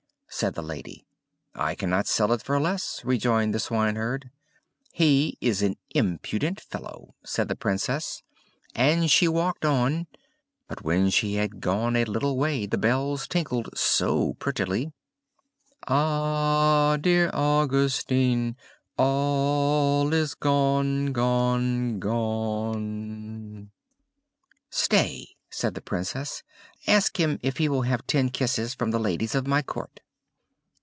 [0.33, 1.05] said the lady.
[1.53, 4.31] "I cannot sell it for less," rejoined the swineherd.
[4.93, 8.23] "He is an impudent fellow!" said the Princess,
[8.73, 10.07] and she walked on;
[10.69, 14.93] but when she had gone a little way, the bells tinkled so prettily
[15.89, 16.99] "Ach!
[17.01, 18.55] du lieber Augustin,
[18.97, 23.67] Alles ist weg, weg, weg!"
[24.69, 26.41] "Stay," said the Princess.
[26.87, 29.99] "Ask him if he will have ten kisses from the ladies of my court."